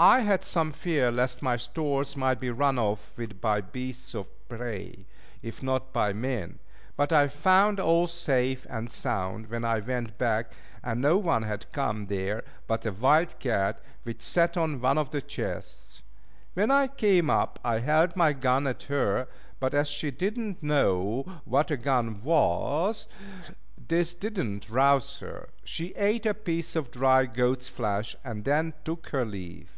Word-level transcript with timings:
I 0.00 0.20
had 0.20 0.44
some 0.44 0.70
fear 0.72 1.10
lest 1.10 1.42
my 1.42 1.56
stores 1.56 2.16
might 2.16 2.38
be 2.38 2.50
run 2.50 2.78
off 2.78 3.18
with 3.18 3.40
by 3.40 3.60
beasts 3.60 4.14
of 4.14 4.28
prey, 4.48 5.06
if 5.42 5.60
not 5.60 5.92
by 5.92 6.12
men; 6.12 6.60
but 6.96 7.12
I 7.12 7.26
found 7.26 7.80
all 7.80 8.06
safe 8.06 8.64
and 8.70 8.92
sound 8.92 9.48
when 9.50 9.64
I 9.64 9.80
went 9.80 10.16
back, 10.16 10.52
and 10.84 11.00
no 11.00 11.18
one 11.18 11.42
had 11.42 11.72
come 11.72 12.06
there 12.06 12.44
but 12.68 12.86
a 12.86 12.92
wild 12.92 13.40
cat, 13.40 13.80
which 14.04 14.22
sat 14.22 14.56
on 14.56 14.80
one 14.80 14.98
of 14.98 15.10
the 15.10 15.20
chests. 15.20 16.02
When 16.54 16.70
I 16.70 16.86
came 16.86 17.28
up 17.28 17.58
I 17.64 17.80
held 17.80 18.14
my 18.14 18.32
gun 18.34 18.68
at 18.68 18.84
her, 18.84 19.26
but 19.58 19.74
as 19.74 19.88
she 19.88 20.12
did 20.12 20.38
not 20.38 20.62
know 20.62 21.40
what 21.44 21.72
a 21.72 21.76
gun 21.76 22.22
was, 22.22 23.08
this 23.88 24.14
did 24.14 24.38
not 24.38 24.70
rouse 24.70 25.18
her. 25.18 25.48
She 25.64 25.92
ate 25.96 26.24
a 26.24 26.34
piece 26.34 26.76
of 26.76 26.92
dry 26.92 27.26
goat's 27.26 27.68
flesh, 27.68 28.14
and 28.22 28.44
then 28.44 28.74
took 28.84 29.08
her 29.08 29.24
leave. 29.24 29.72